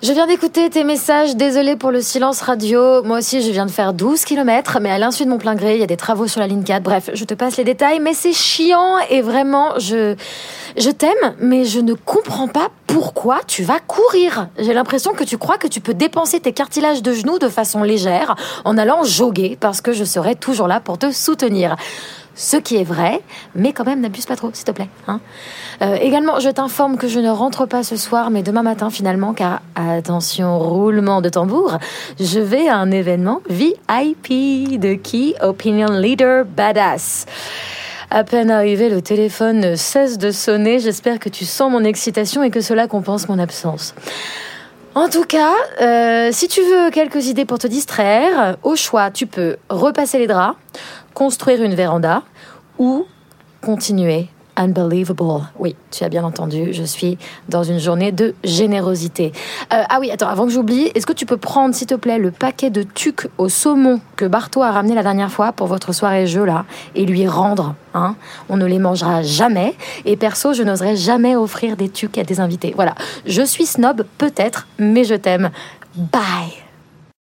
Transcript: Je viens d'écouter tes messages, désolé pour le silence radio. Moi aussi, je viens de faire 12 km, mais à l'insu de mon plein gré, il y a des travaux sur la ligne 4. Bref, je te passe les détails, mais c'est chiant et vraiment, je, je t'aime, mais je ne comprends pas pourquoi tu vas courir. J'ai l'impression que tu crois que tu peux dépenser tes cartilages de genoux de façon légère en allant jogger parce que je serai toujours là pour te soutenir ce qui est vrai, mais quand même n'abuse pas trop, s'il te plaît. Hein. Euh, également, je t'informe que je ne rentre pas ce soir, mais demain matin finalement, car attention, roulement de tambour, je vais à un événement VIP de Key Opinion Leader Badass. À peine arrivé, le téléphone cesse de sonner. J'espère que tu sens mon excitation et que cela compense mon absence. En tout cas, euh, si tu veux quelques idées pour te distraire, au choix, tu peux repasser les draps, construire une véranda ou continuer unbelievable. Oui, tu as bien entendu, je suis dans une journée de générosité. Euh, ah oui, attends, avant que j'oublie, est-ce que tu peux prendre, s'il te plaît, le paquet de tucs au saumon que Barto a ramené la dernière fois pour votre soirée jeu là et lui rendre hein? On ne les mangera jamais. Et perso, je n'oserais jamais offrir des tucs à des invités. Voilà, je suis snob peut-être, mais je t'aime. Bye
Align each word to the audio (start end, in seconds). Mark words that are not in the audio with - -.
Je 0.00 0.12
viens 0.12 0.28
d'écouter 0.28 0.70
tes 0.70 0.84
messages, 0.84 1.34
désolé 1.34 1.74
pour 1.74 1.90
le 1.90 2.00
silence 2.00 2.40
radio. 2.40 3.02
Moi 3.02 3.18
aussi, 3.18 3.42
je 3.42 3.50
viens 3.50 3.66
de 3.66 3.70
faire 3.70 3.92
12 3.92 4.24
km, 4.24 4.78
mais 4.80 4.90
à 4.90 4.98
l'insu 4.98 5.24
de 5.24 5.28
mon 5.28 5.38
plein 5.38 5.56
gré, 5.56 5.74
il 5.74 5.80
y 5.80 5.82
a 5.82 5.88
des 5.88 5.96
travaux 5.96 6.28
sur 6.28 6.38
la 6.38 6.46
ligne 6.46 6.62
4. 6.62 6.84
Bref, 6.84 7.10
je 7.14 7.24
te 7.24 7.34
passe 7.34 7.56
les 7.56 7.64
détails, 7.64 7.98
mais 7.98 8.14
c'est 8.14 8.32
chiant 8.32 8.98
et 9.10 9.22
vraiment, 9.22 9.76
je, 9.80 10.14
je 10.76 10.90
t'aime, 10.90 11.34
mais 11.40 11.64
je 11.64 11.80
ne 11.80 11.94
comprends 11.94 12.46
pas 12.46 12.68
pourquoi 12.86 13.40
tu 13.48 13.64
vas 13.64 13.80
courir. 13.80 14.46
J'ai 14.56 14.72
l'impression 14.72 15.14
que 15.14 15.24
tu 15.24 15.36
crois 15.36 15.58
que 15.58 15.66
tu 15.66 15.80
peux 15.80 15.94
dépenser 15.94 16.38
tes 16.38 16.52
cartilages 16.52 17.02
de 17.02 17.12
genoux 17.12 17.40
de 17.40 17.48
façon 17.48 17.82
légère 17.82 18.36
en 18.64 18.78
allant 18.78 19.02
jogger 19.02 19.58
parce 19.58 19.80
que 19.80 19.92
je 19.92 20.04
serai 20.04 20.36
toujours 20.36 20.68
là 20.68 20.78
pour 20.78 20.98
te 20.98 21.10
soutenir 21.10 21.74
ce 22.38 22.56
qui 22.56 22.76
est 22.76 22.84
vrai, 22.84 23.20
mais 23.56 23.72
quand 23.72 23.84
même 23.84 24.00
n'abuse 24.00 24.24
pas 24.24 24.36
trop, 24.36 24.50
s'il 24.52 24.64
te 24.64 24.70
plaît. 24.70 24.88
Hein. 25.08 25.20
Euh, 25.82 25.96
également, 26.00 26.38
je 26.38 26.48
t'informe 26.48 26.96
que 26.96 27.08
je 27.08 27.18
ne 27.18 27.28
rentre 27.28 27.66
pas 27.66 27.82
ce 27.82 27.96
soir, 27.96 28.30
mais 28.30 28.44
demain 28.44 28.62
matin 28.62 28.90
finalement, 28.90 29.34
car 29.34 29.60
attention, 29.74 30.56
roulement 30.56 31.20
de 31.20 31.28
tambour, 31.30 31.78
je 32.20 32.38
vais 32.38 32.68
à 32.68 32.76
un 32.76 32.92
événement 32.92 33.40
VIP 33.50 34.78
de 34.78 34.94
Key 34.94 35.34
Opinion 35.42 35.98
Leader 35.98 36.44
Badass. 36.44 37.26
À 38.10 38.22
peine 38.22 38.52
arrivé, 38.52 38.88
le 38.88 39.02
téléphone 39.02 39.76
cesse 39.76 40.16
de 40.16 40.30
sonner. 40.30 40.78
J'espère 40.78 41.18
que 41.18 41.28
tu 41.28 41.44
sens 41.44 41.72
mon 41.72 41.82
excitation 41.82 42.44
et 42.44 42.50
que 42.50 42.60
cela 42.60 42.86
compense 42.86 43.28
mon 43.28 43.38
absence. 43.40 43.94
En 44.98 45.08
tout 45.08 45.22
cas, 45.22 45.54
euh, 45.80 46.30
si 46.32 46.48
tu 46.48 46.60
veux 46.60 46.90
quelques 46.90 47.28
idées 47.28 47.44
pour 47.44 47.60
te 47.60 47.68
distraire, 47.68 48.56
au 48.64 48.74
choix, 48.74 49.12
tu 49.12 49.28
peux 49.28 49.56
repasser 49.68 50.18
les 50.18 50.26
draps, 50.26 50.58
construire 51.14 51.62
une 51.62 51.76
véranda 51.76 52.24
ou 52.80 53.06
continuer 53.62 54.26
unbelievable. 54.58 55.44
Oui, 55.58 55.76
tu 55.90 56.04
as 56.04 56.08
bien 56.08 56.24
entendu, 56.24 56.72
je 56.72 56.82
suis 56.82 57.16
dans 57.48 57.62
une 57.62 57.78
journée 57.78 58.12
de 58.12 58.34
générosité. 58.44 59.32
Euh, 59.72 59.82
ah 59.88 59.98
oui, 60.00 60.10
attends, 60.10 60.28
avant 60.28 60.44
que 60.44 60.52
j'oublie, 60.52 60.90
est-ce 60.94 61.06
que 61.06 61.12
tu 61.12 61.24
peux 61.24 61.36
prendre, 61.36 61.74
s'il 61.74 61.86
te 61.86 61.94
plaît, 61.94 62.18
le 62.18 62.30
paquet 62.30 62.70
de 62.70 62.82
tucs 62.82 63.28
au 63.38 63.48
saumon 63.48 64.00
que 64.16 64.24
Barto 64.24 64.62
a 64.62 64.70
ramené 64.70 64.94
la 64.94 65.02
dernière 65.02 65.30
fois 65.30 65.52
pour 65.52 65.68
votre 65.68 65.92
soirée 65.92 66.26
jeu 66.26 66.44
là 66.44 66.64
et 66.94 67.06
lui 67.06 67.26
rendre 67.26 67.74
hein? 67.94 68.16
On 68.48 68.56
ne 68.56 68.66
les 68.66 68.78
mangera 68.78 69.22
jamais. 69.22 69.74
Et 70.04 70.16
perso, 70.16 70.52
je 70.52 70.62
n'oserais 70.62 70.96
jamais 70.96 71.36
offrir 71.36 71.76
des 71.76 71.88
tucs 71.88 72.18
à 72.18 72.24
des 72.24 72.40
invités. 72.40 72.72
Voilà, 72.74 72.94
je 73.26 73.42
suis 73.42 73.66
snob 73.66 74.04
peut-être, 74.18 74.66
mais 74.78 75.04
je 75.04 75.14
t'aime. 75.14 75.50
Bye 75.96 76.67